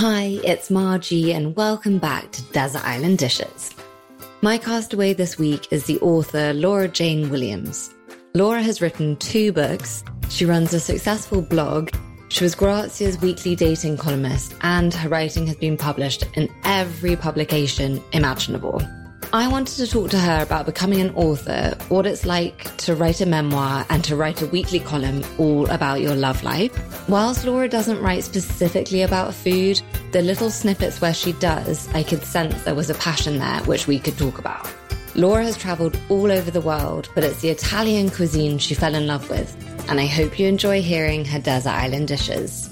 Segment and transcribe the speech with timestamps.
[0.00, 3.74] Hi, it's Margie, and welcome back to Desert Island Dishes.
[4.42, 7.92] My castaway this week is the author Laura Jane Williams.
[8.32, 11.90] Laura has written two books, she runs a successful blog,
[12.28, 18.00] she was Grazia's weekly dating columnist, and her writing has been published in every publication
[18.12, 18.80] imaginable.
[19.30, 23.20] I wanted to talk to her about becoming an author, what it's like to write
[23.20, 26.72] a memoir and to write a weekly column all about your love life.
[27.10, 29.82] Whilst Laura doesn't write specifically about food,
[30.12, 33.86] the little snippets where she does, I could sense there was a passion there which
[33.86, 34.66] we could talk about.
[35.14, 39.06] Laura has travelled all over the world, but it's the Italian cuisine she fell in
[39.06, 39.54] love with,
[39.90, 42.70] and I hope you enjoy hearing her desert island dishes.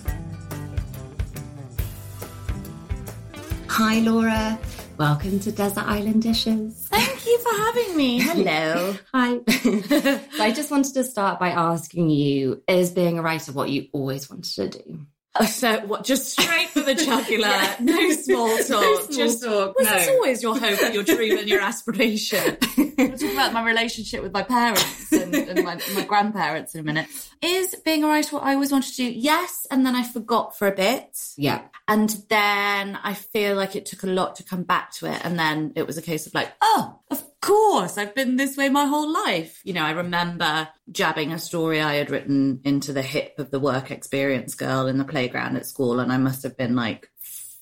[3.69, 4.59] Hi, Laura.
[4.99, 6.89] Welcome to Desert Island Dishes.
[6.89, 8.19] Thank you for having me.
[8.19, 8.97] Hello.
[9.15, 9.41] Hi.
[9.47, 13.89] so I just wanted to start by asking you, is being a writer what you
[13.93, 15.07] always wanted to do?
[15.39, 16.05] Oh, so what?
[16.05, 17.47] Just straight for the jugular.
[17.47, 17.77] yeah.
[17.81, 18.71] No small talk.
[18.71, 19.79] No small just talk.
[19.79, 19.93] Was no.
[19.93, 22.57] this always your hope and your dream and your aspiration?
[22.97, 26.83] We'll talk about my relationship with my parents and, and my, my, grandparents in a
[26.83, 27.07] minute.
[27.43, 29.11] Is being a writer what I always wanted to do?
[29.11, 31.15] Yes, and then I forgot for a bit.
[31.37, 31.61] Yeah.
[31.89, 35.21] And then I feel like it took a lot to come back to it.
[35.25, 38.69] And then it was a case of like, oh, of course, I've been this way
[38.69, 39.61] my whole life.
[39.65, 43.61] You know, I remember jabbing a story I had written into the hip of the
[43.61, 46.01] work experience girl in the playground at school.
[46.01, 47.09] And I must have been like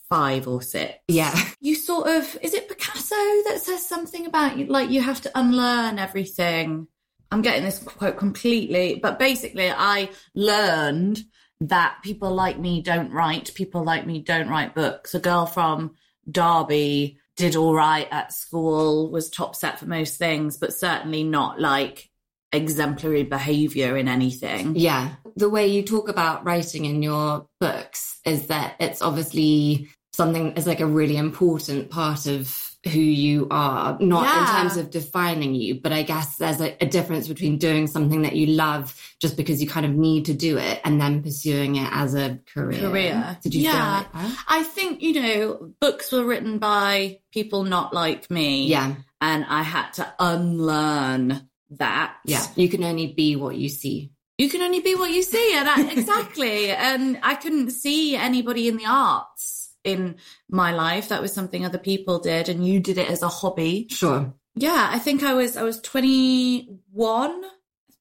[0.08, 0.94] five or six.
[1.09, 1.34] Yeah.
[1.61, 5.98] You sort of, is it Picasso that says something about like you have to unlearn
[5.98, 6.88] everything?
[7.31, 11.20] I'm getting this quote completely, but basically, I learned
[11.69, 15.15] that people like me don't write, people like me don't write books.
[15.15, 15.97] A girl from
[16.31, 21.61] Derby did all right at school, was top set for most things, but certainly not
[21.61, 22.11] like
[22.53, 24.77] exemplary behavior in anything.
[24.77, 25.15] Yeah.
[25.37, 30.67] The way you talk about writing in your books is that it's obviously something is
[30.67, 34.41] like a really important part of who you are, not yeah.
[34.41, 38.22] in terms of defining you, but I guess there's a, a, difference between doing something
[38.22, 41.77] that you love just because you kind of need to do it and then pursuing
[41.77, 42.81] it as a career.
[42.81, 43.39] Career.
[43.43, 44.05] Did you yeah.
[44.12, 48.67] Like I think, you know, books were written by people not like me.
[48.67, 48.94] Yeah.
[49.21, 52.17] And I had to unlearn that.
[52.27, 52.47] Yeah.
[52.55, 54.12] You can only be what you see.
[54.37, 55.56] You can only be what you see.
[55.56, 56.71] And I, exactly.
[56.71, 60.17] and I couldn't see anybody in the arts in
[60.49, 61.09] my life.
[61.09, 63.87] That was something other people did, and you did it as a hobby.
[63.91, 64.34] Sure.
[64.56, 67.43] Yeah, I think I was I was 21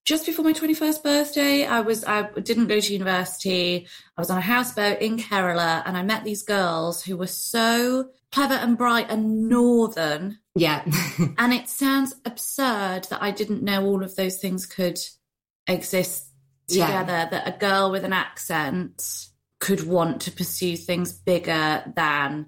[0.06, 1.66] just before my 21st birthday.
[1.66, 3.88] I was I didn't go to university.
[4.18, 8.10] I was on a houseboat in Kerala and I met these girls who were so
[8.32, 10.40] clever and bright and northern.
[10.56, 10.84] Yeah.
[11.38, 15.00] and it sounds absurd that I didn't know all of those things could
[15.68, 16.28] exist
[16.68, 17.30] together yeah.
[17.30, 19.28] that a girl with an accent
[19.64, 22.48] could want to pursue things bigger than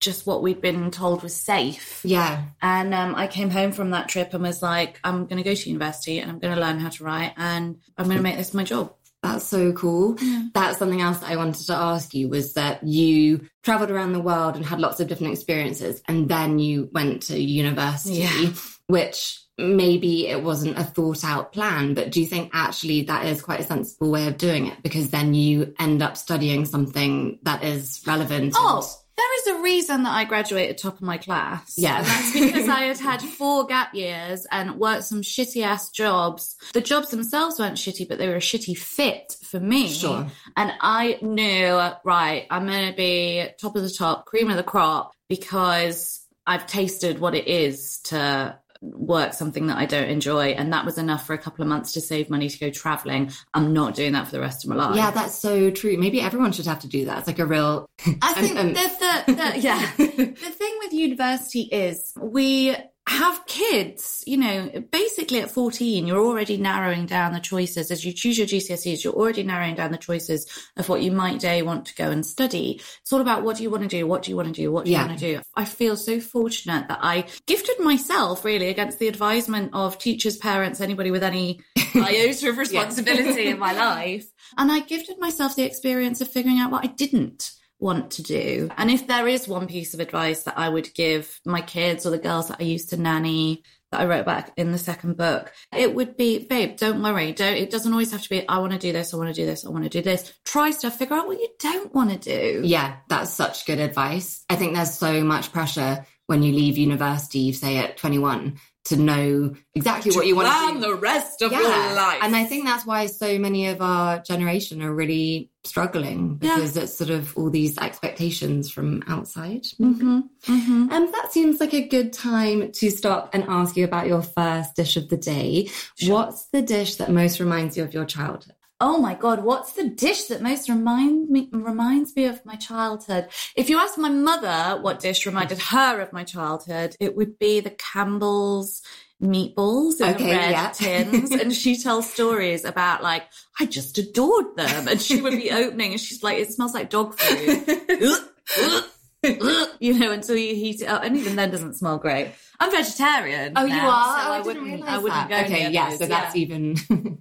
[0.00, 2.00] just what we'd been told was safe.
[2.04, 2.44] Yeah.
[2.62, 5.52] And um, I came home from that trip and was like, I'm going to go
[5.52, 8.36] to university and I'm going to learn how to write and I'm going to make
[8.36, 8.94] this my job.
[9.20, 10.16] That's so cool.
[10.20, 10.48] Yeah.
[10.54, 14.20] That's something else that I wanted to ask you was that you traveled around the
[14.20, 18.52] world and had lots of different experiences and then you went to university, yeah.
[18.86, 23.42] which maybe it wasn't a thought out plan, but do you think actually that is
[23.42, 24.82] quite a sensible way of doing it?
[24.82, 28.54] Because then you end up studying something that is relevant.
[28.56, 31.74] Oh, and- there is a reason that I graduated top of my class.
[31.76, 31.98] Yeah.
[31.98, 36.56] And that's because I had had four gap years and worked some shitty ass jobs.
[36.72, 39.88] The jobs themselves weren't shitty, but they were a shitty fit for me.
[39.88, 40.26] Sure.
[40.56, 44.64] And I knew, right, I'm going to be top of the top, cream of the
[44.64, 48.58] crop because I've tasted what it is to
[48.92, 50.48] work something that I don't enjoy.
[50.48, 53.30] And that was enough for a couple of months to save money to go traveling.
[53.52, 54.96] I'm not doing that for the rest of my life.
[54.96, 55.96] Yeah, that's so true.
[55.96, 57.18] Maybe everyone should have to do that.
[57.18, 57.88] It's like a real.
[58.22, 59.90] I think um, the, the, the, yeah.
[59.96, 66.56] the thing with university is we have kids, you know, basically at 14, you're already
[66.56, 70.46] narrowing down the choices as you choose your GCSEs, you're already narrowing down the choices
[70.78, 72.80] of what you might day want to go and study.
[73.02, 74.06] It's all about what do you want to do?
[74.06, 74.72] What do you want to do?
[74.72, 75.02] What do yeah.
[75.02, 75.42] you want to do?
[75.54, 80.80] I feel so fortunate that I gifted myself really against the advisement of teachers, parents,
[80.80, 81.60] anybody with any
[81.94, 84.26] iota of responsibility in my life.
[84.56, 87.52] And I gifted myself the experience of figuring out what I didn't
[87.84, 88.70] want to do.
[88.78, 92.10] And if there is one piece of advice that I would give my kids or
[92.10, 95.52] the girls that I used to nanny that I wrote back in the second book,
[95.70, 97.32] it would be, babe, don't worry.
[97.32, 99.12] Don't, it doesn't always have to be, I want to do this.
[99.12, 99.66] I want to do this.
[99.66, 100.32] I want to do this.
[100.46, 102.62] Try stuff, figure out what you don't want to do.
[102.64, 104.46] Yeah, that's such good advice.
[104.48, 108.96] I think there's so much pressure when you leave university, you say at 21, to
[108.96, 110.80] know exactly what you want to do.
[110.80, 112.18] the rest of your life.
[112.22, 116.56] And I think that's why so many of our generation are really struggling Yeah.
[116.56, 119.64] because it's sort of all these expectations from outside.
[119.80, 120.20] Mm-hmm.
[120.46, 120.88] Mm-hmm.
[120.90, 124.76] And that seems like a good time to stop and ask you about your first
[124.76, 125.70] dish of the day.
[125.96, 126.12] Sure.
[126.12, 128.54] What's the dish that most reminds you of your childhood?
[128.86, 133.28] Oh my god, what's the dish that most remind me reminds me of my childhood?
[133.56, 137.60] If you ask my mother what dish reminded her of my childhood, it would be
[137.60, 138.82] the Campbell's
[139.22, 140.70] meatballs in Okay, the red yeah.
[140.74, 141.30] tins.
[141.30, 143.22] And she tells stories about like,
[143.58, 144.86] I just adored them.
[144.86, 147.64] And she would be opening and she's like, it smells like dog food.
[149.80, 151.02] you know, until you heat it up.
[151.04, 152.32] And even then doesn't smell great.
[152.60, 153.54] I'm vegetarian.
[153.56, 153.80] Oh, you are?
[153.80, 155.48] so Oh, I, didn't wouldn't I wouldn't that.
[155.48, 156.76] go Okay, yeah, those, so that's even.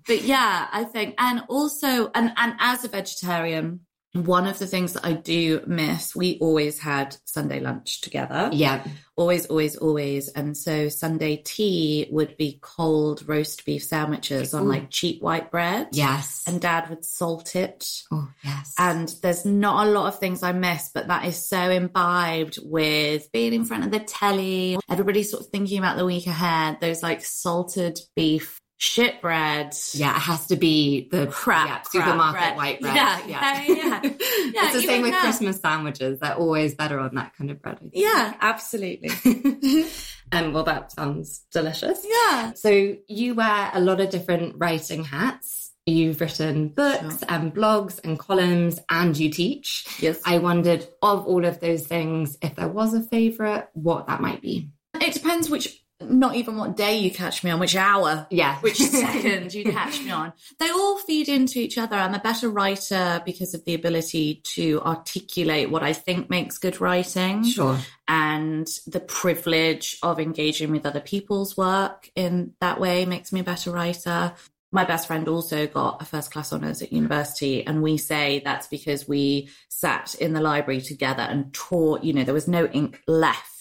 [0.08, 3.82] but yeah, I think, and also, and and as a vegetarian,
[4.14, 8.50] one of the things that I do miss, we always had Sunday lunch together.
[8.54, 8.86] yeah.
[9.16, 10.30] Always, always, always.
[10.30, 15.90] And so Sunday tea would be cold roast beef sandwiches on like cheap white bread.
[15.92, 16.44] Yes.
[16.48, 17.88] And dad would salt it.
[18.12, 18.74] oh, yes.
[18.80, 23.32] And there's not a lot of things I miss, but that is so imbibed with
[23.32, 27.04] being in front of the telly, everybody sort of thinking about the week ahead, those
[27.04, 29.74] like salted beef shit bread.
[29.94, 32.58] yeah, it has to be the Crap, yeah, crap supermarket bread.
[32.58, 32.96] white bread.
[32.96, 34.02] Yeah, yeah, yeah.
[34.04, 35.22] it's the same with now.
[35.22, 36.20] Christmas sandwiches.
[36.20, 37.80] They're always better on that kind of bread.
[37.94, 39.10] Yeah, absolutely.
[40.34, 42.06] um, well, that sounds delicious.
[42.06, 42.54] Yeah.
[42.54, 45.72] So you wear a lot of different writing hats.
[45.86, 47.28] You've written books Sure.
[47.30, 49.86] and blogs and columns, and you teach.
[50.00, 50.22] Yes.
[50.26, 54.42] I wondered, of all of those things, if there was a favourite, what that might
[54.42, 54.70] be.
[55.02, 58.28] it depends which, not even what day you catch me on, which hour.
[58.30, 58.60] Yeah.
[58.62, 60.34] Which second you catch me on.
[60.60, 61.96] They all feed into each other.
[61.96, 66.80] I'm a better writer because of the ability to articulate what I think makes good
[66.82, 67.44] writing.
[67.44, 67.78] Sure.
[68.08, 73.44] and the privilege of engaging with other people's work in that way makes me a
[73.44, 74.34] better writer.
[74.72, 78.68] My best friend also got a first class honours at university, and we say that's
[78.68, 83.00] because we sat in the library together and taught, you know, there was no ink
[83.08, 83.53] left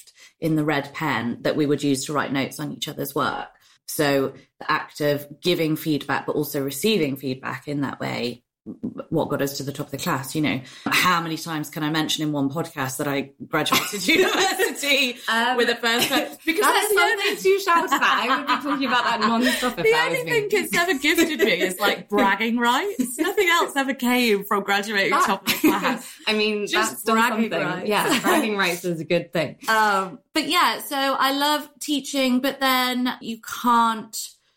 [0.42, 3.48] in the red pen that we would use to write notes on each other's work.
[3.86, 9.42] So the act of giving feedback, but also receiving feedback in that way what got
[9.42, 10.34] us to the top of the class.
[10.34, 15.16] You know, how many times can I mention in one podcast that I graduated university
[15.28, 16.36] Um, with a first class?
[16.44, 18.02] Because That that's the only, to shout about.
[18.02, 21.78] I would be talking about that non-stop the only thing it's ever gifted me is
[21.80, 23.18] like bragging rights.
[23.18, 26.12] Nothing else ever came from graduating That- top of the class.
[26.26, 27.60] I mean, Just that's bragging something.
[27.68, 27.88] rights.
[27.88, 29.56] Yeah, bragging rights is a good thing.
[29.68, 34.16] Um, but yeah, so I love teaching, but then you can't,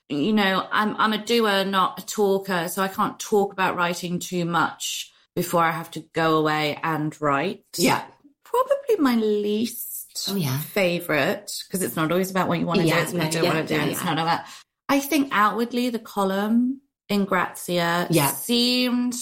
[0.10, 4.20] you know, I'm I'm a doer, not a talker, so I can't talk about writing
[4.20, 7.64] too much before I have to go away and write.
[7.78, 8.04] Yeah.
[8.44, 10.58] probably my least Oh, yeah.
[10.60, 13.26] favorite because it's not always about what you want to Yeah, do; it's what no,
[13.26, 13.80] you don't yeah, want to do.
[13.82, 14.42] yeah, It's not about.
[14.88, 18.28] I think outwardly, the column in Grazia Yeah.
[18.32, 19.16] seemed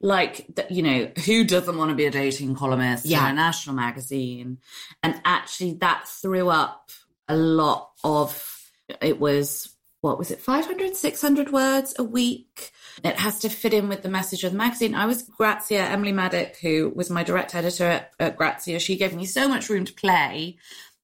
[0.00, 0.70] like that.
[0.70, 3.24] You know, who doesn't want to be a dating columnist Yeah.
[3.26, 4.58] in a national magazine?
[5.02, 6.90] And actually, that threw up
[7.28, 8.52] a lot of.
[9.02, 12.70] It was what was it 500 600 words a week?
[13.02, 14.94] It has to fit in with the message of the magazine.
[14.94, 18.78] I was grazia emily maddock who was my direct editor at, at grazia.
[18.78, 20.58] She gave me so much room to play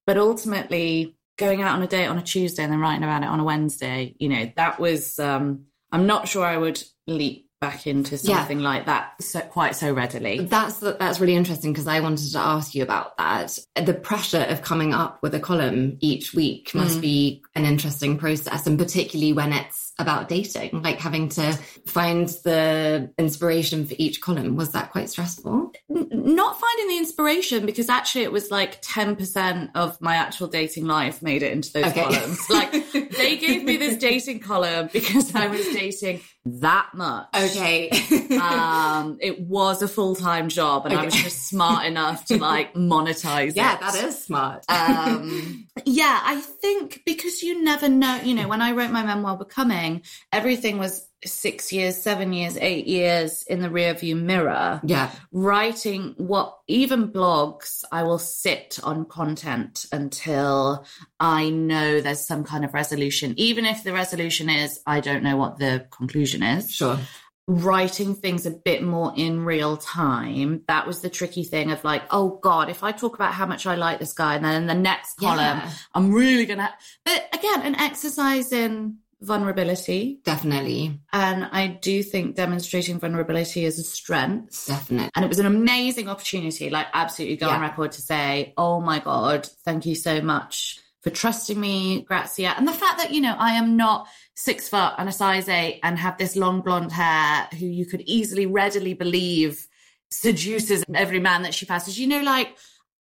[0.07, 3.29] but ultimately going out on a date on a tuesday and then writing about it
[3.29, 7.87] on a wednesday you know that was um i'm not sure i would leap back
[7.87, 8.37] into Yeah.
[8.39, 12.39] something like that so quite so readily That's that's really interesting because I wanted to
[12.39, 13.57] ask you about that.
[13.77, 17.01] The pressure of coming up with a column each week must Mm.
[17.01, 21.53] be an interesting process, and particularly when it's about dating, like having to
[21.87, 24.57] find the inspiration for each column.
[24.57, 25.71] Was that quite stressful?
[25.95, 30.87] N- not finding the inspiration because actually it was like 10% of my actual dating
[30.87, 32.03] life made it into those Okay.
[32.05, 32.51] columns.
[32.51, 37.29] Like they gave me this dating column because I was dating that much.
[37.35, 37.91] Okay.
[38.33, 42.73] Um, it was a full time job and I was just smart enough to like
[42.75, 43.81] monetize yeah, it.
[43.81, 44.65] that is smart.
[44.69, 49.37] Um, yeah, I think because you never know, you know, when I wrote my memoir
[49.37, 55.11] Becoming, everything was six years, seven years, eight years in the rearview mirror yeah.
[55.31, 60.85] writing what even blogs i will sit on content until
[61.21, 65.37] i know there's some kind of resolution even if the resolution is i don't know
[65.37, 66.99] what the conclusion is Sure.
[67.47, 72.03] writing things a bit more in real time that was the tricky thing of like
[72.11, 74.67] oh god if i talk about how much i like this guy and then in
[74.67, 75.71] the next column Yeah.
[75.95, 76.73] i'm really gonna
[77.05, 81.01] but again an exercise in vulnerability Definitely.
[81.13, 85.11] and i do think demonstrating vulnerability is a strength Definitely.
[85.15, 88.99] and it was an amazing opportunity, like absolutely go on record to say, oh my
[88.99, 92.55] God, thank you so much for trusting me, Grazia.
[92.57, 95.81] And the fact that, you know, I am not six foot and a size eight
[95.83, 99.67] and have this long blonde hair who you could easily, readily believe
[100.11, 101.99] seduces every man that she passes.
[101.99, 102.57] You know, like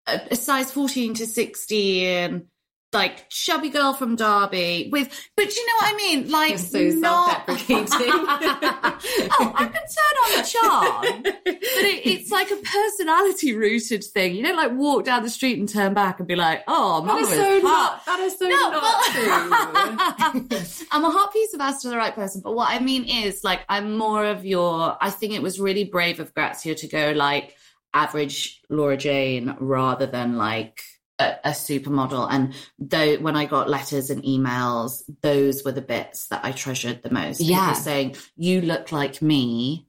[0.08, 2.46] a, a size 14 to 16
[2.92, 6.32] like chubby girl from Derby with, but you know what I mean?
[6.32, 7.88] Like, so not- self-deprecating.
[8.10, 14.36] oh, I can turn on the charm, but it, it's like a personality rooted thing.
[14.36, 17.08] You don't like walk down the street and turn back and be like, oh, That
[17.08, 17.64] mum so hot.
[17.64, 18.06] not.
[18.06, 20.88] That is so No, not true.
[20.92, 22.42] I'm a hot piece of ass to the right person.
[22.44, 24.98] But what I mean is, like, I'm more of your.
[25.02, 27.56] I think it was really brave of Grazia to go like
[27.94, 30.82] average Laura Jane rather than like
[31.20, 32.28] a, a supermodel.
[32.32, 37.04] And though when I got letters and emails, those were the bits that I treasured
[37.04, 37.38] the most.
[37.40, 37.74] People Yeah.
[37.74, 39.86] saying you look like me.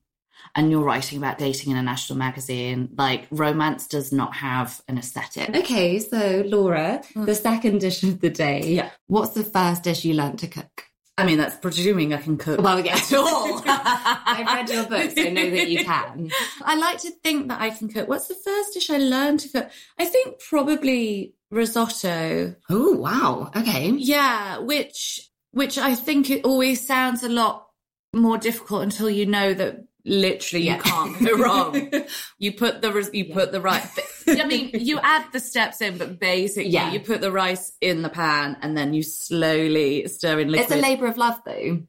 [0.57, 2.89] And you're writing about dating in a national magazine.
[2.99, 5.49] Like romance does not have an aesthetic.
[5.55, 7.27] Okay, so Laura, Mm.
[7.27, 8.75] the second dish of the day.
[8.75, 8.91] Yeah.
[9.07, 10.87] What's the first dish you learnt to cook?
[11.21, 12.61] I mean, that's presuming I can cook.
[12.61, 13.13] Well, yes.
[13.13, 13.63] at all.
[13.67, 16.31] I've read your book, so I know that you can.
[16.63, 18.09] I like to think that I can cook.
[18.09, 19.71] What's the first dish I learned to cook?
[19.99, 22.55] I think probably risotto.
[22.69, 23.51] Oh, wow.
[23.57, 23.91] Okay.
[23.91, 27.67] Yeah, which which I think it always sounds a lot
[28.15, 30.77] more difficult until you know that literally Yeah.
[30.77, 31.93] you can't go wrong.
[32.39, 33.35] you put the you Yeah.
[33.35, 33.87] put the right.
[34.41, 36.93] I mean, you add the steps in, but basically Yeah.
[36.93, 40.71] you put the rice in the pan and then you slowly stir in liquid.
[40.71, 41.83] It's a labour of love, though.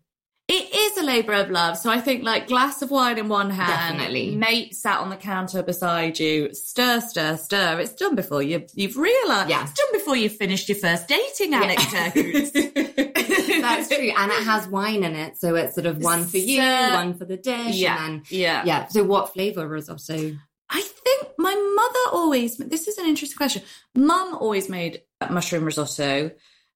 [0.48, 1.78] It is a labour of love.
[1.78, 4.36] So I think like glass of wine in one hand, Definitely.
[4.36, 7.80] mate sat on the counter beside you, stir, stir, stir.
[7.80, 9.50] It's done before you you've realised.
[9.50, 9.62] Yeah.
[9.64, 12.14] It's done before you've finished your first dating anecdote.
[13.62, 14.12] That's true.
[14.18, 15.38] And it has wine in it.
[15.40, 17.76] So it's sort of one for you, one for the dish.
[17.78, 18.64] yeah, And then, yeah.
[18.66, 18.88] yeah.
[18.88, 20.36] So what flavour risotto?
[20.72, 22.58] I think my mother always.
[22.58, 23.62] This is an interesting question.
[23.94, 26.32] Mum always made mushroom risotto.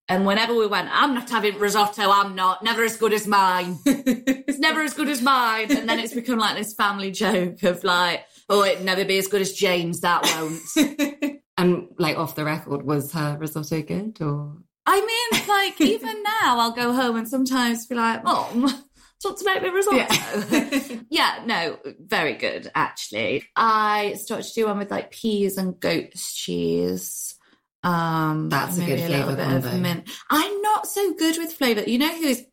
[0.07, 3.77] And whenever we went, I'm not having risotto, I'm not, never as good as mine.
[3.85, 5.75] it's never as good as mine.
[5.75, 9.27] And then it's become like this family joke of like, oh, it'd never be as
[9.27, 11.41] good as James, that won't.
[11.57, 14.57] And like off the record, was her risotto good or?
[14.85, 18.84] I mean, like, even now I'll go home and sometimes be like, Mom,
[19.23, 20.99] want to make me risotto?
[21.09, 21.43] Yeah.
[21.45, 23.43] no, very good, actually.
[23.55, 27.35] I started to do one with like peas and goat's cheese.
[27.83, 29.77] Um, That's a good little flavour combo.
[29.77, 30.09] mint.
[30.29, 31.83] I'm not so good with flavour.
[31.83, 32.43] You know who is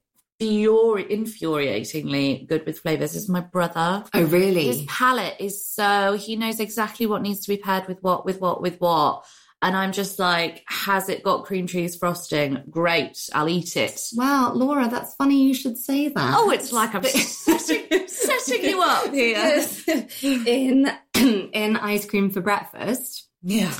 [0.41, 4.05] furi- infuriatingly good with flavours is my brother.
[4.13, 4.67] Oh, really?
[4.67, 8.41] His palate is so he knows exactly what needs to be paired with what, with
[8.41, 9.25] what, with what.
[9.63, 12.65] And I'm just like, has it got cream cheese frosting?
[12.69, 14.01] Great, I'll eat it.
[14.15, 16.35] Wow, Laura, that's funny you should say that.
[16.37, 19.65] Oh, it's like I'm setting, setting you up here.
[20.23, 20.91] in
[21.53, 23.73] in ice cream for breakfast, Yeah.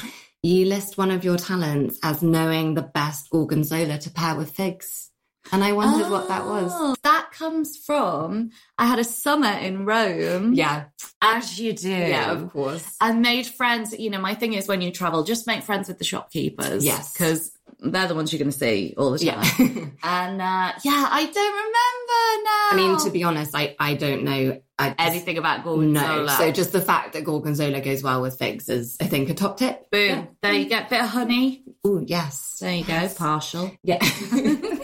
[0.43, 5.11] you list one of your talents as knowing the best gorgonzola to pair with figs.
[5.51, 6.71] And I wondered what that was.
[6.75, 10.55] Oh, That comes from I had a summer in Rome.
[10.55, 10.85] Yeah.
[11.21, 11.91] As you do.
[11.91, 12.97] Yeah, of course.
[13.01, 13.93] I made friends.
[13.99, 16.85] You know, my thing is when you travel, just make friends with the shopkeepers.
[16.85, 17.13] Yes.
[17.13, 19.43] Because they're the ones you're going to see all the time.
[19.59, 19.87] Yeah.
[20.05, 22.69] And uh, yeah, I don't remember now.
[22.71, 26.27] I mean, to be honest, I, I don't know I anything about gorgonzola.
[26.27, 26.33] No.
[26.33, 29.59] So just the fact that gorgonzola goes well with figs is, I think, a top
[29.59, 29.91] tip.
[29.91, 30.09] boom.
[30.09, 30.25] Yeah.
[30.43, 31.63] There you get a bit of honey.
[31.85, 32.59] Oh, yes.
[32.61, 33.09] There you go.
[33.17, 33.71] Partial.
[33.85, 33.99] Yeah.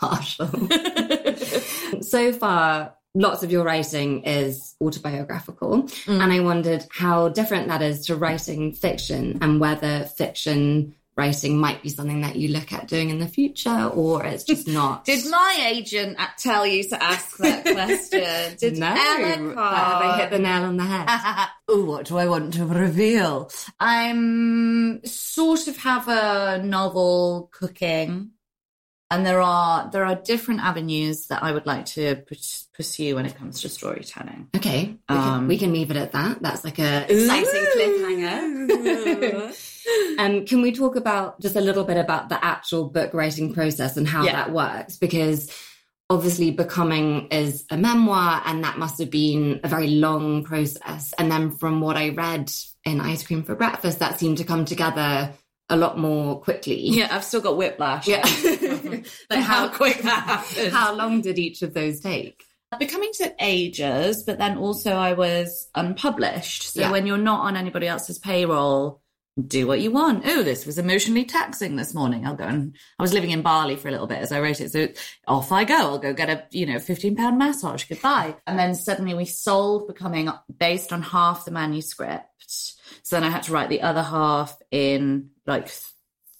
[0.00, 0.48] Partial.
[2.02, 5.82] so far, lots of your writing is autobiographical.
[5.82, 6.22] Mm.
[6.22, 11.82] And I wondered how different that is to writing fiction and whether fiction writing might
[11.82, 15.04] be something that you look at doing in the future or it's just not.
[15.04, 18.56] Did my agent tell you to ask that question?
[18.58, 18.86] Did no.
[18.86, 21.48] Ellen Have I hit the nail on the head?
[21.68, 23.50] oh, what do I want to reveal?
[23.78, 28.30] I'm sort of have a novel cooking,
[29.10, 33.26] and there are there are different avenues that I would like to purs- pursue when
[33.26, 34.48] it comes to storytelling.
[34.56, 36.40] Okay, we, can, Um, we can leave it at that.
[36.42, 39.54] That's like a exciting cliffhanger.
[40.18, 43.96] um, can we talk about just a little bit about the actual book writing process
[43.96, 44.32] and how Yeah.
[44.32, 44.96] that works?
[44.96, 45.50] Because
[46.08, 51.12] obviously, becoming is a memoir, and that must have been a very long process.
[51.18, 52.50] And then, from what I read
[52.84, 55.32] in Ice Cream for Breakfast, that seemed to come together
[55.70, 56.80] a lot more quickly.
[56.80, 58.06] Yeah, I've still got whiplash.
[58.06, 58.22] Yeah.
[59.30, 60.72] like how quick that happened.
[60.72, 62.44] How long did each of those take?
[62.78, 66.74] Becoming took ages, but then also I was unpublished.
[66.74, 66.90] So Yeah.
[66.92, 69.00] when you're not on anybody else's payroll,
[69.46, 70.24] do what you want.
[70.26, 72.26] Oh, this was emotionally taxing this morning.
[72.26, 74.60] I'll go and I was living in Bali for a little bit as I wrote
[74.60, 74.70] it.
[74.72, 74.88] So
[75.26, 75.74] off I go.
[75.74, 77.84] I'll go get a, you know, 15 pound massage.
[77.84, 78.36] Goodbye.
[78.46, 82.26] And then suddenly we sold becoming based on half the manuscript.
[83.02, 85.70] So then I had to write the other half in like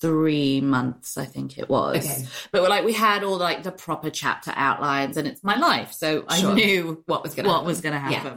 [0.01, 1.97] three months, I think it was.
[1.99, 2.27] Okay.
[2.53, 6.25] But like we had all like the proper chapter outlines, and it's my life, so
[6.35, 6.51] Sure.
[6.51, 7.67] I knew What was going to what happen?
[7.67, 8.35] was going to happen.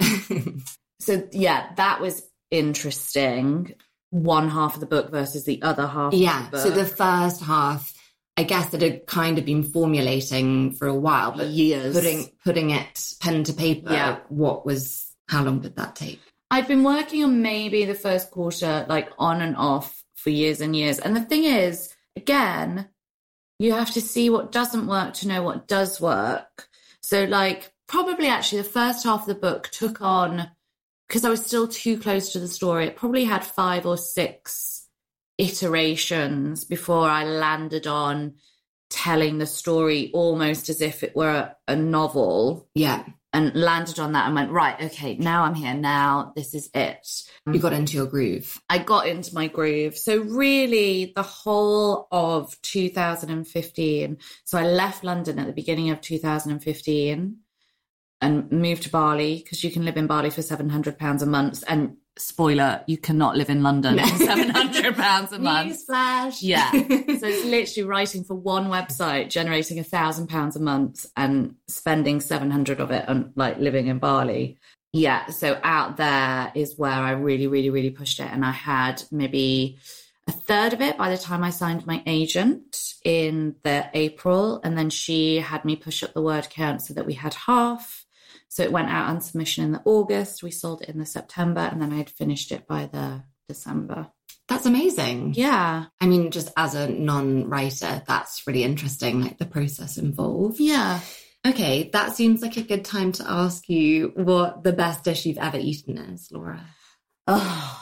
[0.57, 0.63] Yeah.
[0.99, 3.73] So yeah, that was interesting.
[4.11, 6.13] One half of the book versus the other half.
[6.13, 6.47] yeah.
[6.51, 7.91] The So the first half,
[8.37, 12.69] I guess it had kind of been formulating for a while, but years putting putting
[12.69, 13.91] it pen to paper.
[13.91, 14.19] Yeah.
[14.29, 15.11] What was?
[15.27, 16.21] How long did that take?
[16.53, 20.75] I've been working on maybe the first quarter, like on and off for years and
[20.75, 20.99] years.
[20.99, 22.89] And the thing is, again,
[23.57, 26.67] you have to see what doesn't work to know what does work.
[27.01, 30.51] So, like, probably actually the first half of the book took on,
[31.07, 34.87] because I was still too close to the story, it probably had five or six
[35.39, 38.35] iterations before I landed on
[38.91, 43.05] telling the story almost as if it were a novel Yeah.
[43.33, 45.73] And landed on that and went, right, okay, now I'm here.
[45.73, 47.07] Now this is it.
[47.51, 48.61] You got into your groove.
[48.69, 49.97] I got into my groove.
[49.97, 54.17] So, really, the whole of 2015.
[54.45, 57.37] So, I left London at the beginning of 2015
[58.21, 61.63] and moved to Bali because you can live in Bali for £700 a month.
[61.67, 64.05] And spoiler, you cannot live in London No.
[64.05, 65.87] for £700 a month.
[65.89, 66.37] Newsflash.
[66.41, 66.69] Yeah.
[67.23, 72.19] So it's literally writing for one website, generating a thousand pounds a month and spending
[72.19, 74.57] 700 of it on like living in Bali.
[74.91, 75.27] Yeah.
[75.27, 78.29] So out there is where I really, really, really pushed it.
[78.31, 79.77] And I had maybe
[80.27, 84.59] a third of it by the time I signed my agent in the April.
[84.63, 88.02] And then she had me push up the word count so that we had half.
[88.53, 90.43] So it went out on submission in the August.
[90.43, 94.09] We sold it in the September and then I had finished it by the December.
[94.47, 95.33] That's amazing.
[95.33, 95.85] Yeah.
[95.99, 100.59] I mean, just as a non-writer, that's really interesting, like the process involved.
[100.59, 100.99] Yeah.
[101.47, 105.39] Okay, that seems like a good time to ask you what the best dish you've
[105.39, 106.63] ever eaten is, Laura.
[107.25, 107.81] Oh,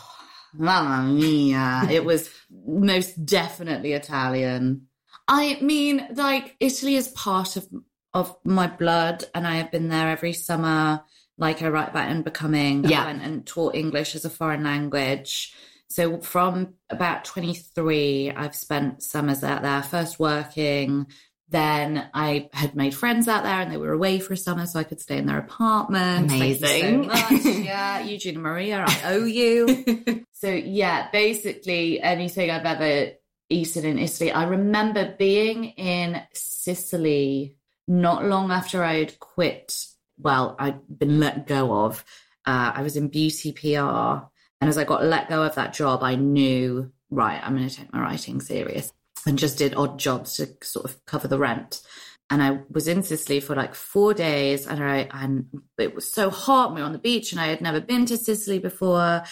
[0.53, 1.85] mamma mia.
[1.91, 4.87] it was most definitely Italian.
[5.27, 7.67] I mean, like, Italy is part of,
[8.13, 11.03] of my blood, and I have been there every summer.
[11.37, 12.83] Like I write about in Becoming.
[12.85, 13.03] Yeah.
[13.03, 15.53] I went and taught English as a foreign language.
[15.89, 21.07] So from about 23, I've spent summers out there, first working.
[21.49, 24.79] Then I had made friends out there and they were away for a summer, so
[24.79, 26.29] I could stay in their apartment.
[26.29, 27.63] Thank you so Amazing.
[27.65, 30.25] Yeah, Eugene and Maria, I owe you.
[30.41, 33.11] So yeah, basically anything I've ever
[33.49, 34.31] eaten in Italy.
[34.31, 37.57] I remember being in Sicily
[37.91, 39.85] not long after I had quit.
[40.17, 42.05] Well, I'd been let go of.
[42.45, 44.25] Uh, I was in beauty PR,
[44.61, 47.75] and as I got let go of that job, I knew right, I'm going to
[47.75, 48.91] take my writing serious,
[49.27, 51.81] and just did odd jobs to sort of cover the rent.
[52.29, 56.29] And I was in Sicily for like four days, and I and it was so
[56.29, 56.73] hot.
[56.73, 59.23] We were on the beach, and I had never been to Sicily before.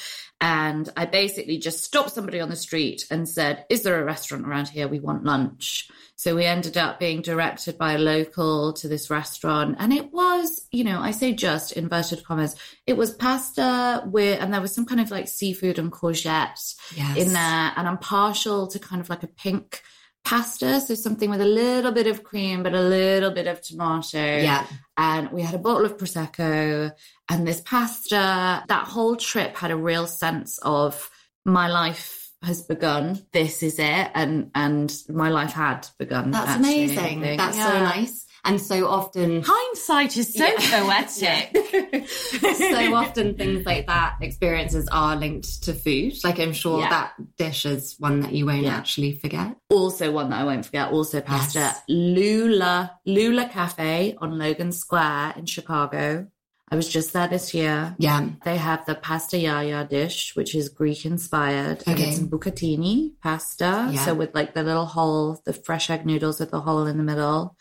[0.41, 4.47] And I basically just stopped somebody on the street and said, Is there a restaurant
[4.47, 4.87] around here?
[4.87, 5.89] We want lunch.
[6.15, 9.77] So we ended up being directed by a local to this restaurant.
[9.79, 14.53] And it was, you know, I say just inverted commas, it was pasta with, and
[14.53, 17.17] there was some kind of like seafood and courgette Yes.
[17.17, 17.73] in there.
[17.75, 19.81] And I'm partial to kind of like a pink
[20.23, 20.79] pasta.
[20.81, 24.65] So something with a little bit of cream, but a little bit of tomato Yeah.
[24.97, 26.91] and we had a bottle of prosecco
[27.29, 31.09] and this pasta that whole trip had a real sense of
[31.45, 36.85] my life has begun this is it and and my life had begun That's actually,
[36.95, 37.37] amazing.
[37.37, 38.25] That's so nice.
[38.45, 40.55] And so often hindsight is so Yeah.
[40.81, 46.13] poetic so often things like that experiences are linked to food.
[46.23, 46.89] Like I'm sure Yeah.
[46.89, 48.75] that dish is one that you won't Yeah.
[48.77, 49.55] actually forget.
[49.69, 51.59] also one that I won't forget, also pasta.
[51.59, 51.81] Yes.
[51.87, 56.27] Lula, Lula Cafe on Logan Square in Chicago.
[56.71, 57.95] I was just there this year.
[57.97, 58.29] Yeah.
[58.45, 61.81] They have the pasta yiayia dish, which is Greek inspired.
[61.87, 62.09] And Okay.
[62.09, 63.89] it's bucatini pasta.
[63.91, 64.05] Yeah.
[64.05, 67.03] So with like the little hole, the fresh egg noodles with the hole in the
[67.03, 67.55] middle.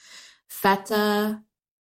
[0.49, 1.43] Feta,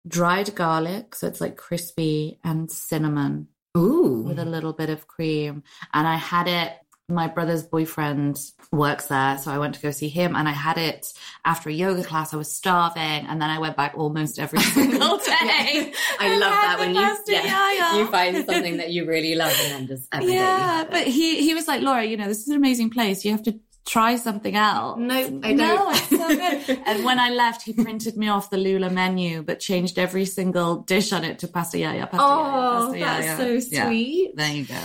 [0.07, 1.15] dried garlic.
[1.15, 3.47] So it's like crispy and cinnamon
[3.77, 4.23] Ooh.
[4.25, 5.63] with a little bit of cream.
[5.93, 6.73] And I had it,
[7.09, 8.39] my brother's boyfriend
[8.71, 9.37] works there.
[9.37, 11.11] So I went to go see him and I had it
[11.43, 12.33] after a yoga class.
[12.33, 13.01] I was starving.
[13.27, 15.25] And then I went back almost every single day.
[15.27, 19.71] I and love that when you, yeah, you find something that you really love and
[19.73, 20.91] then just every day Yeah, have it.
[20.91, 23.25] but he he was like, Laura, you know, this is an amazing place.
[23.25, 24.99] You have to try something else.
[24.99, 25.95] No, I No, don't.
[25.95, 26.27] it's so
[26.67, 26.81] good.
[26.85, 30.77] and when I left, he printed me off the Lula menu, but changed every single
[30.77, 32.09] dish on it to pasta yiayia.
[32.09, 33.87] Pasta Oh, that's so Yeah.
[33.87, 34.35] sweet.
[34.35, 34.79] There you go.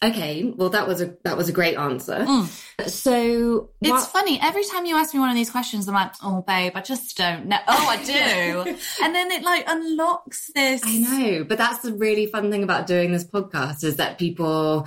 [0.00, 2.18] Okay, well that was a that was a great answer.
[2.20, 2.88] Mm.
[2.88, 4.38] So It's what- funny.
[4.40, 7.16] Every time you ask me one of these questions, I'm like, oh, babe, I just
[7.16, 7.58] don't know.
[7.66, 8.76] Oh, I do.
[9.02, 10.82] and then it like unlocks this.
[10.84, 14.86] I know, but that's the really fun thing about doing this podcast is that people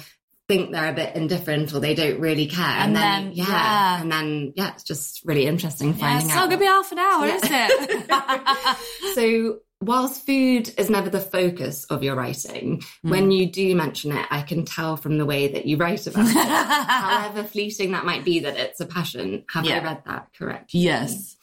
[0.51, 2.65] think they're a bit indifferent or they don't really care.
[2.65, 4.01] And then, yeah, yeah.
[4.01, 6.39] And then, yeah, it's just really interesting Yeah, finding it's out.
[6.41, 7.35] not going to be half an hour, Yeah.
[7.37, 9.15] is it?
[9.15, 13.09] so whilst food is never the focus of your writing, Hmm.
[13.09, 16.27] when you do mention it, I can tell from the way that you write about
[16.27, 19.45] it, however fleeting that might be, that it's a passion.
[19.49, 20.73] Have I read that correct?
[20.73, 21.37] yes.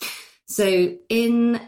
[0.51, 1.61] So in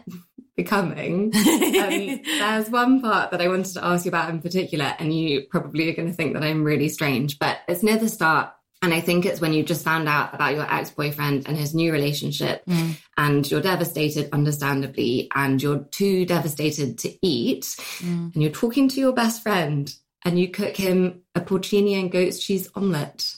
[0.63, 5.13] becoming, um, there's one part that I wanted to ask you about in particular, and
[5.13, 8.51] you probably are going to think that I'm really strange, but it's near the start.
[8.83, 11.75] And I think it's when you just found out about your ex boyfriend and his
[11.75, 12.97] new relationship, Mm.
[13.17, 17.63] and you're devastated, understandably, and you're too devastated to eat,
[17.99, 18.33] Mm.
[18.33, 19.93] and you're talking to your best friend,
[20.25, 23.35] and you cook him a porcini and goat's cheese omelette.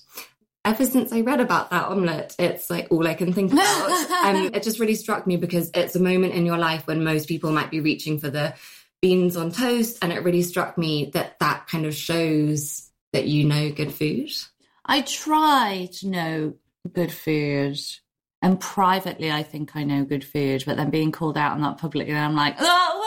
[0.65, 3.91] Ever since I read about that omelette, it's like all I can think about.
[4.25, 7.27] and it just really struck me because it's a moment in your life when most
[7.27, 8.53] people might be reaching for the
[9.01, 9.97] beans on toast.
[10.01, 14.31] And it really struck me that that kind of shows that you know good food.
[14.85, 16.53] I try to know
[16.93, 17.79] good food.
[18.41, 21.77] And privately, I think I know good food, but then being called out on that
[21.77, 23.02] publicly, I'm like, oh,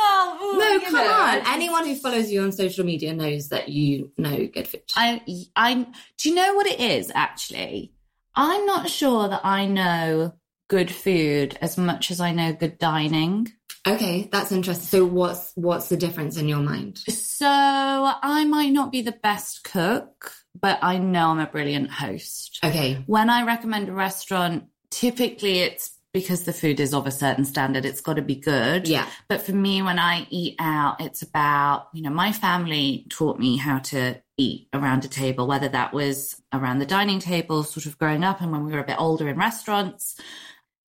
[0.58, 1.42] No, come know, on.
[1.46, 4.82] Anyone who follows you on social media knows that you know good food.
[4.94, 5.22] I,
[5.54, 5.86] I,
[6.18, 7.92] do you know what it is actually?
[8.34, 10.34] I'm not sure that I know
[10.68, 13.52] good food as much as I know good dining.
[13.86, 14.86] okay, that's interesting.
[14.86, 16.98] So what's what's the difference in your mind?
[16.98, 22.58] So I might not be the best cook, but I know I'm a brilliant host.
[22.64, 23.02] Okay.
[23.06, 27.84] When I recommend a restaurant, typically it's because the food is of a certain standard.
[27.84, 28.88] It's got to be good.
[28.88, 29.06] Yeah.
[29.28, 33.58] But for me, when I eat out, it's about, you know, my family taught me
[33.58, 37.98] how to eat around a table, whether that was around the dining table, sort of
[37.98, 40.18] growing up, and when we were a bit older in restaurants.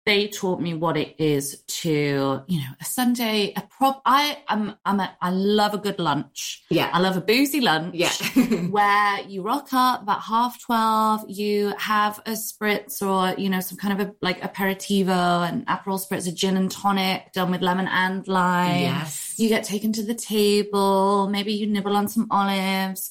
[0.09, 4.01] They taught me what it is to, you know, a Sunday, a prop.
[4.07, 6.64] I, I'm, I'm a, I love a good lunch.
[6.71, 6.88] Yeah.
[6.94, 8.11] I love a boozy lunch Yeah.
[8.71, 13.77] where you rock up about half 12, you have a spritz or, you know, some
[13.77, 17.87] kind of a like aperitivo and Aperol spritz, a gin and tonic done with lemon
[17.88, 18.81] and lime.
[18.81, 19.35] yes.
[19.37, 21.29] You get taken to the table.
[21.29, 23.11] Maybe you nibble on some olives,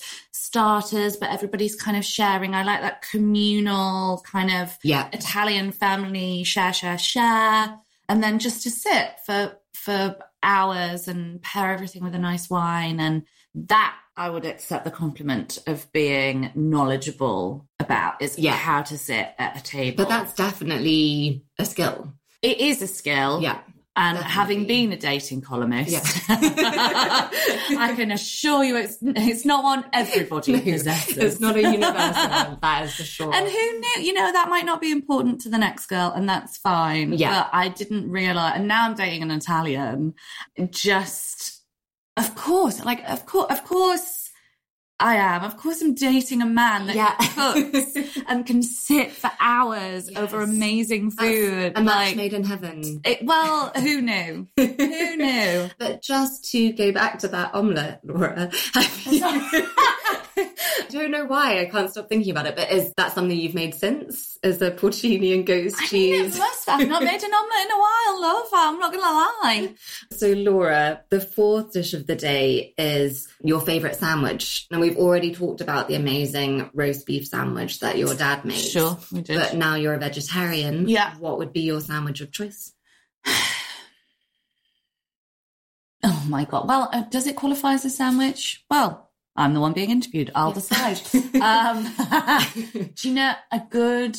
[0.57, 2.55] starters, but everybody's kind of sharing.
[2.55, 5.07] I like that communal kind of yeah.
[5.13, 7.77] Italian family share, share, share,
[8.09, 12.99] and then just to sit for for hours and pair everything with a nice wine,
[12.99, 18.53] and that I would accept the compliment of being knowledgeable about is Yeah.
[18.53, 19.97] how to sit at a table.
[19.97, 22.13] But that's definitely a skill.
[22.41, 23.59] it is a skill, Yeah.
[23.99, 24.31] And definitely.
[24.33, 26.01] having been a dating columnist, Yeah.
[26.29, 31.17] I can assure you it's it's not one everybody possesses.
[31.17, 33.33] It's not a universal one, that is for sure.
[33.33, 34.01] And who knew?
[34.03, 37.13] You know, that might not be important to the next girl, and that's fine.
[37.13, 37.29] Yeah.
[37.43, 40.13] But I didn't realize, and now I'm dating an Italian.
[40.69, 41.63] Just,
[42.17, 44.16] of course, like, of course, of course,
[44.99, 45.43] I am.
[45.43, 47.13] Of course, I'm dating a man that Yeah.
[47.17, 47.95] cooks
[48.27, 50.17] and can sit for hours Yes.
[50.17, 51.73] over amazing That's food.
[51.75, 53.01] a match like, made in heaven.
[53.05, 54.47] it, well, who knew?
[54.57, 54.67] Who
[55.17, 55.69] knew?
[55.77, 60.07] But just to go back to that omelette, Laura, I
[60.89, 63.75] don't know why I can't stop thinking about it, but is that something you've made
[63.75, 64.37] since?
[64.43, 66.35] Is the porcini and goat's I cheese?
[66.35, 66.69] it must.
[66.69, 68.47] I've not made an omelette in a while, love.
[68.53, 69.73] I'm not going to lie.
[70.11, 74.67] So, Laura, the fourth dish of the day is your favourite sandwich.
[74.71, 78.55] And we've already talked about the amazing roast beef sandwich that your dad made.
[78.55, 79.37] Sure, we did.
[79.37, 80.87] But now you're a vegetarian.
[80.87, 81.15] Yeah.
[81.17, 82.73] What would be your sandwich of choice?
[86.03, 86.67] Oh my god!
[86.67, 88.63] Well, uh, does it qualify as a sandwich?
[88.69, 90.31] Well, I'm the one being interviewed.
[90.35, 91.01] I'll decide.
[91.41, 91.91] um,
[92.95, 94.15] do you know a good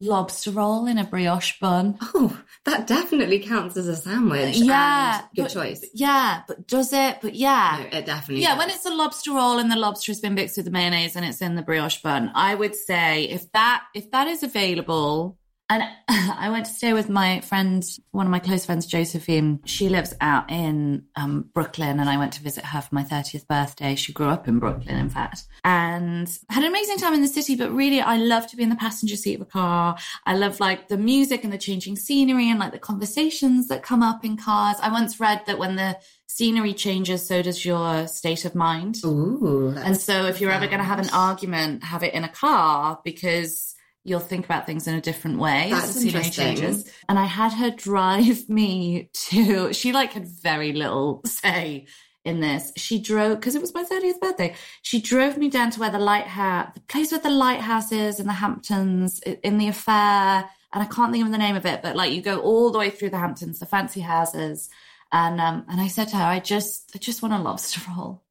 [0.00, 1.98] lobster roll in a brioche bun?
[2.14, 4.56] Oh, that definitely counts as a sandwich.
[4.56, 5.84] Yeah, and good but- choice.
[5.94, 7.18] Yeah, but does it?
[7.22, 7.78] But yeah.
[7.92, 8.42] No, it definitely.
[8.42, 8.58] Yeah, does.
[8.58, 11.24] when it's a lobster roll and the lobster has been mixed with the mayonnaise and
[11.24, 15.82] it's in the brioche bun, I would say if that if that is available, and
[16.08, 19.60] I went to stay with my friend, one of my close friends, Josephine.
[19.64, 23.48] She lives out in um, Brooklyn, and I went to visit her for my thirtieth
[23.48, 23.94] birthday.
[23.94, 27.56] She grew up in Brooklyn, in fact, and had an amazing time in the city.
[27.56, 29.96] But really, I love to be in the passenger seat of a car.
[30.24, 34.02] I love like the music and the changing scenery and like the conversations that come
[34.02, 34.76] up in cars.
[34.80, 35.98] I once read that when the
[36.28, 38.98] scenery changes, so does your state of mind.
[39.04, 39.74] Ooh.
[39.76, 43.00] And so if you're ever going to have an argument, have it in a car
[43.04, 43.75] because
[44.06, 45.68] you'll think about things in a different way.
[45.70, 46.56] That's interesting.
[46.56, 46.90] changes.
[47.08, 51.86] And I had her drive me to, she like had very little say
[52.24, 52.72] in this.
[52.76, 55.98] She drove, because it was my 30th birthday, she drove me down to where the
[55.98, 60.48] lighthouse, the place where the lighthouse is in the Hamptons, in the affair.
[60.72, 62.78] And I can't think of the name of it, but like you go all the
[62.78, 64.68] way through the Hamptons, the fancy houses.
[65.12, 68.22] And um, and I said to her, I just I just want a lobster roll.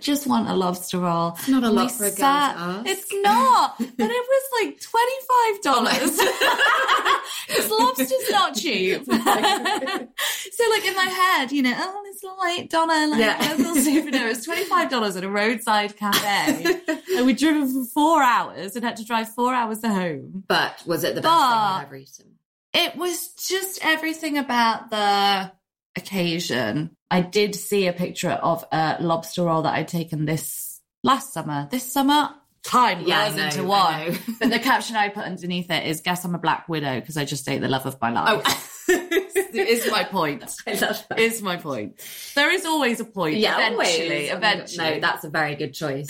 [0.00, 1.34] Just want a lobster roll.
[1.38, 2.86] It's not a And lot for a girl to sat- ask.
[2.86, 3.76] It's not.
[3.78, 5.62] but it was like $25.
[7.48, 9.04] Because lobster's not cheap.
[9.06, 9.12] so
[10.70, 13.54] like in my head, you know, oh, little eight dollar like Yeah.
[13.56, 14.28] local souvenir.
[14.28, 16.80] It's twenty five dollars at a roadside cafe.
[17.16, 20.44] and we'd driven for four hours and had to drive four hours home.
[20.48, 22.32] But was it the best But- thing you've ever eaten?
[22.74, 25.50] It was just everything about the
[25.96, 26.96] occasion.
[27.10, 31.68] I did see a picture of a lobster roll that I'd taken this last summer.
[31.70, 32.30] This summer,
[32.62, 34.18] time Yeah, blurs into one.
[34.40, 37.24] But the caption I put underneath it is "Guess I'm a black widow because I
[37.24, 38.92] just ate the love of my oh, life." Oh,
[39.54, 40.44] is my point.
[40.66, 41.18] I love that.
[41.18, 42.00] Is my point.
[42.34, 43.36] There is always a point.
[43.36, 44.30] yeah, eventually, always.
[44.30, 44.90] Oh eventually.
[44.90, 46.06] No, that's a very good choice.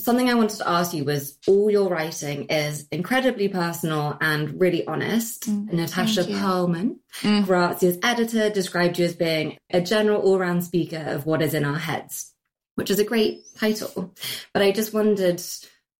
[0.00, 4.86] Something I wanted to ask you was all your writing is incredibly personal and really
[4.86, 5.48] honest.
[5.48, 6.42] Natasha thank you.
[6.42, 7.44] Pearlman, Mm.
[7.46, 11.64] Grazia's editor, described you as being a general all round speaker of what is in
[11.64, 12.32] our heads,
[12.76, 14.14] which is a great title.
[14.54, 15.42] But I just wondered,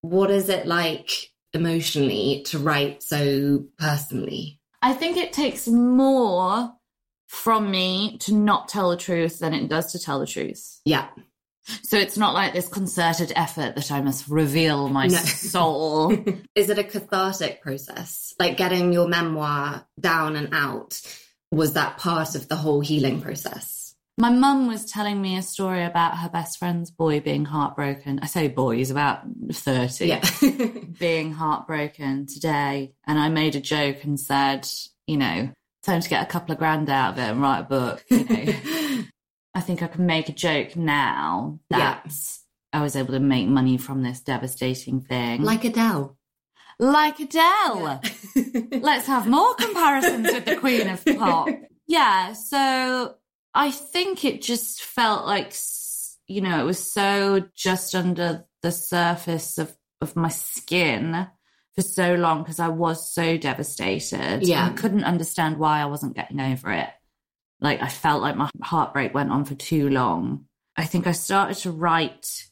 [0.02, 1.10] what is it like
[1.52, 4.60] emotionally to write so personally?
[4.80, 6.72] I think it takes more
[7.26, 10.80] from me to not tell the truth than it does to tell the truth.
[10.84, 11.08] Yeah.
[11.82, 15.16] So it's not like this concerted effort that I must reveal my No.
[15.18, 16.12] soul.
[16.54, 18.34] Is it a cathartic process?
[18.38, 21.00] Like getting your memoir down and out,
[21.50, 23.94] was that part of the whole healing process?
[24.20, 28.18] My mum was telling me a story about her best friend's boy being heartbroken.
[28.20, 29.20] I say boy, he's about
[29.52, 30.06] 30.
[30.06, 30.24] Yeah.
[30.98, 32.94] being heartbroken today.
[33.06, 34.66] And I made a joke and said,
[35.06, 35.50] you know,
[35.84, 38.04] time to get a couple of grand out of it and write a book.
[38.10, 39.04] You know,
[39.54, 42.04] I think I can make a joke now that
[42.72, 45.42] I was able to make money from this devastating thing.
[45.42, 46.16] like Adele.
[46.78, 48.00] like Adele.
[48.72, 51.48] Let's have more comparisons with the Queen of Pop.
[51.86, 53.14] Yeah, so
[53.54, 55.54] I think it just felt like,
[56.26, 61.26] you know, it was so just under the surface of, of my skin
[61.74, 64.40] for so long because I was so devastated.
[64.42, 64.66] Yeah.
[64.66, 66.90] I couldn't understand why I wasn't getting over it.
[67.60, 70.46] Like, I felt like my heartbreak went on for too long.
[70.76, 72.44] I think I started to write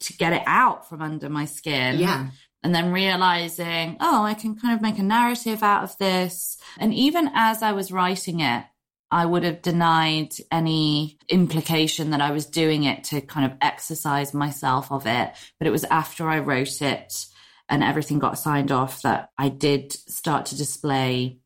[0.00, 2.28] to get it out from under my skin yeah.
[2.62, 6.58] and then realizing, oh, I can kind of make a narrative out of this.
[6.78, 8.64] And even as I was writing it,
[9.12, 14.32] I would have denied any implication that I was doing it to kind of exercise
[14.32, 15.32] myself of it.
[15.58, 17.26] But it was after I wrote it
[17.68, 21.41] and everything got signed off that I did start to display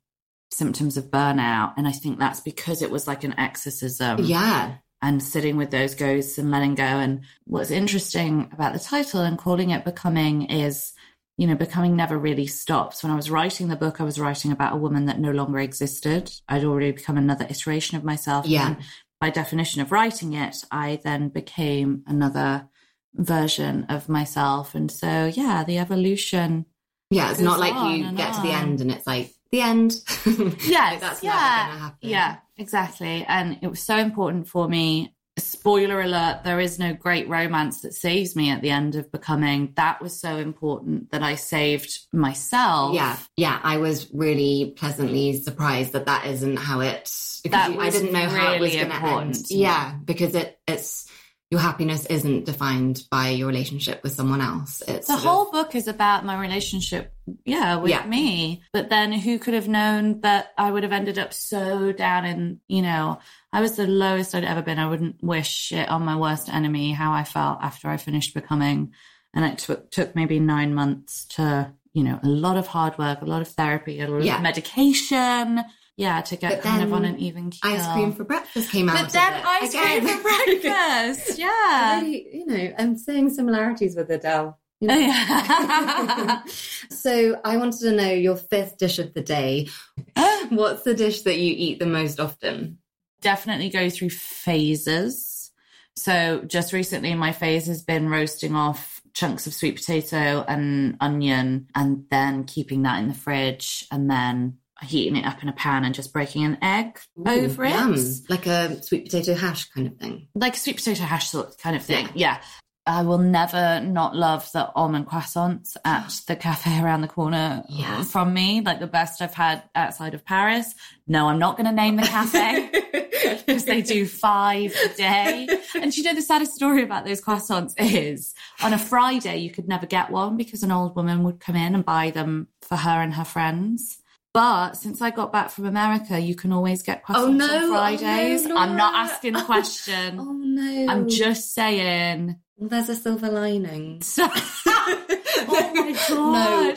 [0.50, 1.74] symptoms of burnout.
[1.76, 4.76] And I think that's because it was like an exorcism Yeah.
[5.02, 6.84] and sitting with those ghosts and letting go.
[6.84, 10.92] And what's interesting about the title and calling it Becoming is,
[11.36, 13.02] you know, becoming never really stops.
[13.02, 15.58] When I was writing the book, I was writing about a woman that no longer
[15.58, 16.32] existed.
[16.48, 18.46] I'd already become another iteration of myself.
[18.46, 18.68] Yeah.
[18.68, 18.76] And
[19.20, 22.68] by definition of writing it, I then became another
[23.14, 24.74] version of myself.
[24.74, 26.66] And so, yeah, the evolution.
[27.10, 27.30] Yeah.
[27.30, 29.92] It's not like you get to the end and it's like, the end.
[30.66, 32.08] Yes, Like, that's yeah, never going to happen.
[32.08, 33.24] Yeah, exactly.
[33.28, 35.12] And it was so important for me.
[35.38, 39.72] Spoiler alert, there is no great romance that saves me at the end of becoming.
[39.76, 42.94] That was so important that I saved myself.
[42.94, 47.04] Yeah, yeah, I was really pleasantly surprised that that isn't how it.
[47.42, 49.36] because That you- I didn't know how it was going to end.
[49.50, 51.06] Yeah, because it it's
[51.50, 54.82] your happiness isn't defined by your relationship with someone else.
[54.88, 57.12] It's The sort of- whole book is about my relationship,
[57.44, 58.04] yeah, with Yeah.
[58.04, 58.62] me.
[58.72, 62.60] But then who could have known that I would have ended up so down in,
[62.66, 63.20] you know,
[63.52, 64.80] I was the lowest I'd ever been.
[64.80, 68.92] I wouldn't wish it on my worst enemy how I felt after I finished becoming.
[69.32, 73.22] And it took, took maybe nine months to, you know, a lot of hard work,
[73.22, 74.36] a lot of therapy, a lot Yeah.
[74.36, 75.62] of medication.
[75.96, 77.72] Yeah, to get But kind of on an even keel.
[77.72, 78.96] ice cream for breakfast came out.
[78.98, 80.04] But of then it ice again.
[80.06, 81.38] cream for breakfast.
[81.38, 82.00] Yeah.
[82.00, 84.58] really, you know, I'm seeing similarities with Adele.
[84.80, 84.94] you know.
[84.94, 86.42] Yeah.
[86.90, 89.68] so I wanted to know your fifth dish of the day.
[90.50, 92.78] What's the dish that you eat the most often?
[93.22, 95.50] definitely go through phases.
[95.96, 101.68] So just recently, my phase has been roasting off chunks of sweet potato and onion,
[101.74, 105.84] and then keeping that in the fridge, and then heating it up in a pan
[105.84, 107.96] and just breaking an egg over it, yum.
[108.28, 110.28] Like a sweet potato hash kind of thing.
[110.34, 112.08] like a sweet potato hash sort kind of thing.
[112.14, 112.40] Yeah.
[112.88, 118.12] I will never not love the almond croissants at the cafe around the corner Yes.
[118.12, 120.72] from me, like the best I've had outside of Paris.
[121.08, 122.70] No, I'm not going to name the cafe.
[123.46, 125.48] because they do five a day.
[125.74, 129.66] And you know the saddest story about those croissants is on a Friday you could
[129.66, 133.00] never get one because an old woman would come in and buy them for her
[133.02, 133.98] and her friends.
[134.36, 137.46] But since I got back from America, you can always get oh, croissants Oh, no.
[137.46, 138.44] on Oh, Fridays.
[138.44, 140.18] no, I'm not asking the question.
[140.20, 140.86] Oh no!
[140.92, 142.36] I'm just saying.
[142.58, 144.02] Well, there's a silver lining.
[144.02, 146.74] So- oh my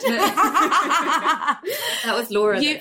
[2.04, 2.60] That was Laura.
[2.62, 2.78] You-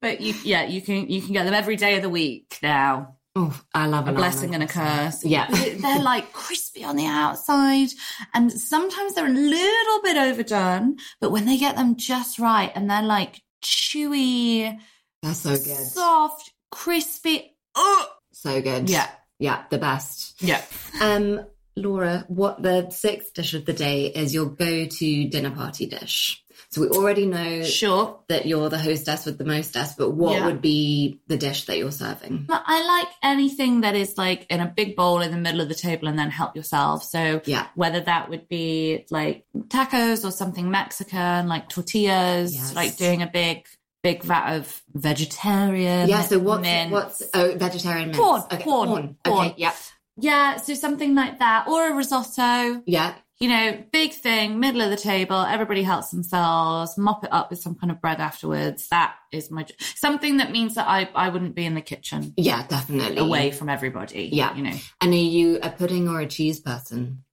[0.00, 3.16] but you, yeah, you can you can get them every day of the week now.
[3.36, 5.24] Oh, I love A an blessing and a curse.
[5.24, 5.46] Yeah.
[5.50, 7.88] they're like crispy on the outside,
[8.34, 10.96] and sometimes they're a little bit overdone.
[11.20, 14.78] But when they get them just right, and they're like chewy,
[15.22, 15.64] They're so good.
[15.86, 17.56] soft, crispy.
[17.74, 18.88] Oh, So good.
[18.90, 20.42] yeah, Yeah, the best.
[20.42, 20.62] yeah.
[21.00, 21.44] Um,
[21.76, 26.42] Laura, what the sixth dish of the day is your go-to dinner party dish.
[26.72, 28.20] So we already know Sure.
[28.28, 30.46] that you're the hostess with the mostess, but what Yeah.
[30.46, 32.46] would be the dish that you're serving?
[32.48, 35.74] I like anything that is like in a big bowl in the middle of the
[35.74, 37.02] table and then help yourself.
[37.02, 37.66] So Yeah.
[37.74, 42.72] whether that would be like tacos or something Mexican, like tortillas, Yes.
[42.76, 43.66] like doing a big,
[44.04, 46.08] big vat of vegetarian.
[46.08, 46.92] Yeah, so what's mince.
[46.92, 48.18] what's oh vegetarian mince.
[48.18, 49.16] Corn, okay, corn, corn.
[49.24, 49.46] corn.
[49.48, 49.72] Okay, yeah.
[50.16, 51.66] Yeah, so something like that.
[51.66, 52.82] Or a risotto.
[52.86, 53.14] Yeah.
[53.40, 57.58] You know, big thing, middle of the table, everybody helps themselves, mop it up with
[57.58, 58.86] some kind of bread afterwards.
[58.88, 59.64] That is my
[59.96, 63.16] something that means that I, I wouldn't be in the kitchen Yeah, definitely.
[63.16, 64.28] away from everybody.
[64.30, 64.54] Yeah.
[64.54, 64.76] You know.
[65.00, 67.24] And are you a pudding or a cheese person?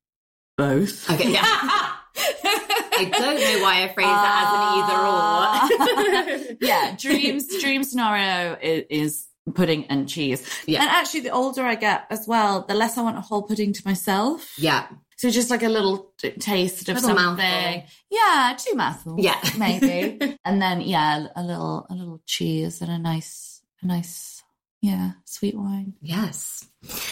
[0.56, 1.12] Both.
[1.12, 1.42] Okay, yeah.
[2.20, 6.52] I don't know why I phrase that as an either or.
[6.52, 10.50] Uh, yeah, dreams dream scenario is, is pudding and cheese.
[10.66, 10.82] Yeah.
[10.82, 13.74] And actually the older I get as well, the less I want a whole pudding
[13.74, 14.54] to myself.
[14.58, 14.88] yeah.
[15.18, 17.46] So just like a little t- taste of Little something.
[17.46, 17.90] mouthful.
[18.12, 19.20] Yeah, two mouthfuls.
[19.24, 19.42] Yeah.
[19.58, 20.38] maybe.
[20.46, 24.44] and then yeah, a little a little cheese and a nice a nice
[24.82, 25.94] yeah, sweet wine.
[26.02, 26.68] Yes.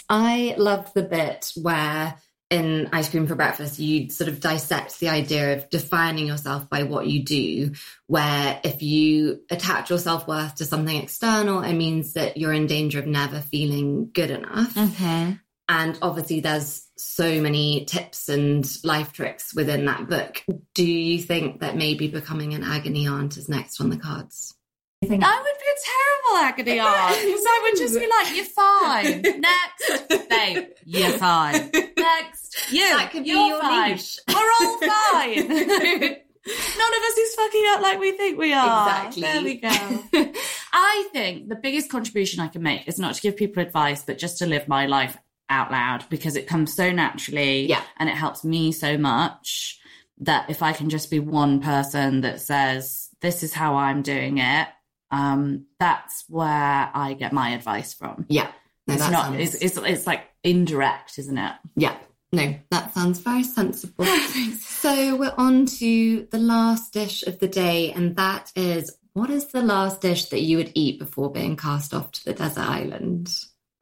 [0.08, 2.14] I loved the bit where
[2.48, 6.84] in Ice Cream for Breakfast, you sort of dissect the idea of defining yourself by
[6.84, 7.72] what you do,
[8.06, 12.68] where if you attach your self worth to something external, it means that you're in
[12.68, 14.74] danger of never feeling good enough.
[14.74, 15.32] Mm-hmm.
[15.68, 20.44] And obviously, there's so many tips and life tricks within that book.
[20.74, 24.54] Do you think that maybe becoming an agony aunt is next on the cards?
[25.02, 29.40] I would be a terrible agony aunt because I would just be like, "You're fine."
[29.40, 31.70] Next, babe, you're fine.
[31.98, 33.90] Next, you, That could be you're your fine.
[33.92, 34.18] niche.
[34.28, 35.48] We're all fine.
[36.48, 38.88] None of us is fucking up like we think we are.
[39.08, 39.22] Exactly.
[39.22, 40.32] There we go.
[40.72, 44.16] I think the biggest contribution I can make is not to give people advice, but
[44.18, 45.16] just to live my life
[45.48, 47.82] out loud because it comes so naturally Yeah.
[47.98, 49.78] and it helps me so much
[50.18, 54.38] that if I can just be one person that says, this is how I'm doing
[54.38, 54.68] it,
[55.10, 58.26] um, that's where I get my advice from.
[58.28, 58.50] Yeah.
[58.86, 61.52] No, It's not, sounds- it's, it's, it's like indirect, isn't it?
[61.76, 61.96] Yeah.
[62.32, 64.04] No, that sounds very sensible.
[64.60, 69.46] so we're on to the last dish of the day, and that is what is
[69.52, 73.30] the last dish that you would eat before being cast off to the desert island?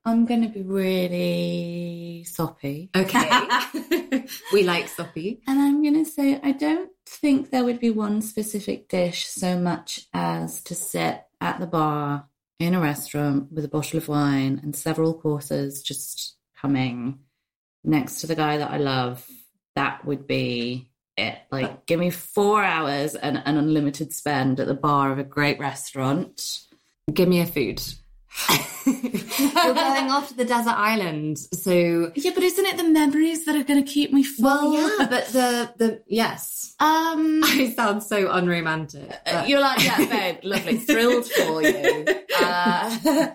[0.05, 2.91] I'm going to be really soppy.
[2.95, 3.31] Okay.
[4.53, 5.41] we like soppy.
[5.47, 9.59] And I'm going to say, I don't think there would be one specific dish so
[9.59, 12.27] much as to sit at the bar
[12.59, 17.21] in a restaurant with a bottle of wine and several courses just coming
[17.83, 19.27] next to the guy that I love.
[19.75, 21.39] That would be it.
[21.51, 25.59] Like, give me four hours and an unlimited spend at the bar of a great
[25.59, 26.61] restaurant.
[27.13, 27.83] Give me a food.
[28.87, 33.57] You're going off to the desert island, so Yeah, but isn't it the memories that
[33.57, 34.45] are going to keep me full?
[34.45, 39.11] well, yeah, but the the yes, Um, I sound so unromantic.
[39.25, 42.05] but- You're like, yeah, babe, lovely, thrilled for you.
[42.39, 43.31] Uh,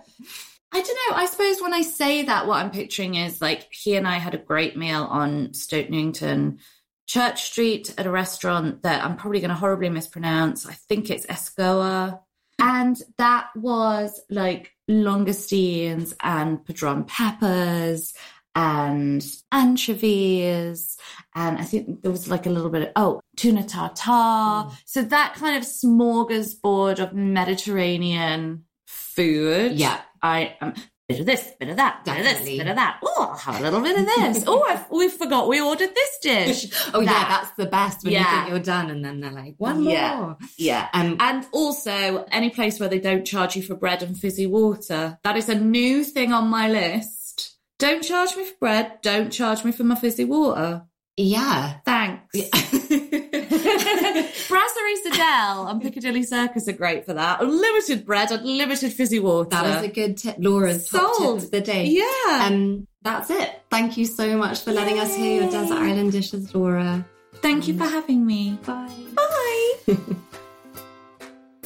[0.71, 1.15] I don't know.
[1.15, 4.35] I suppose when I say that, what I'm picturing is like he and I had
[4.35, 6.59] a great meal on Stoke Newington
[7.07, 10.67] Church Street at a restaurant that I'm probably going to horribly mispronounce.
[10.67, 12.19] I think it's Escoa.
[12.61, 18.13] And that was like langoustines and padron peppers
[18.55, 20.97] and anchovies.
[21.35, 24.71] And I think there was like a little bit of, oh, tuna tartare.
[24.85, 29.73] So that kind of smorgasbord of Mediterranean food.
[29.73, 30.73] yeah, I um,
[31.09, 32.99] bit of this, bit of that, bit of this, bit of that.
[33.03, 34.43] Oh, I'll have a little bit of this.
[34.47, 36.71] oh, I, we forgot we ordered this dish.
[36.93, 38.41] oh yeah, that's the best when you Yeah.
[38.43, 40.15] think you're done, and then they're like one Yeah.
[40.17, 40.37] more.
[40.57, 40.87] Yeah.
[40.93, 45.17] Um, And also, any place where they don't charge you for bread and fizzy water.
[45.23, 47.57] That is a new thing on my list.
[47.79, 48.99] Don't charge me for bread.
[49.01, 50.83] Don't charge me for my fizzy water.
[51.17, 51.77] yeah.
[51.85, 52.35] Thanks.
[53.49, 57.41] Brasserie Zédel and Piccadilly Circus are great for that.
[57.41, 59.49] Unlimited bread, unlimited fizzy water.
[59.49, 60.35] That is a good tip.
[60.39, 61.39] Laura's top Sold.
[61.39, 61.85] tip of the day.
[61.85, 62.45] yeah.
[62.47, 63.61] Um, that's it.
[63.69, 67.05] Thank you so much for letting us hear your desert island dishes, Laura.
[67.35, 68.57] Thank you for having me.
[68.65, 68.93] Bye.
[69.15, 69.95] Bye.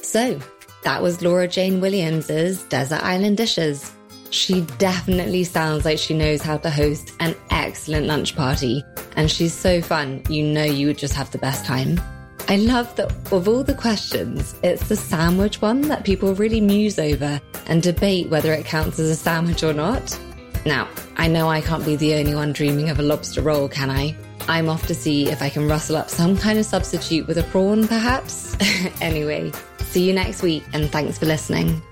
[0.01, 0.39] So
[0.83, 3.91] that was Laura Jane Williams's Desert Island Dishes.
[4.33, 8.83] She definitely sounds like she knows how to host an excellent lunch party,
[9.15, 12.01] and she's so fun, you know you would just have the best time.
[12.49, 16.97] I love that of all the questions, it's the sandwich one that people really muse
[16.97, 20.19] over and debate whether it counts as a sandwich or not.
[20.65, 23.91] Now, I know I can't be the only one dreaming of a lobster roll, can
[23.91, 24.15] I?
[24.47, 27.43] I'm off to see if I can rustle up some kind of substitute with a
[27.43, 28.57] prawn, perhaps.
[28.99, 31.83] anyway, see you next week and thanks for listening.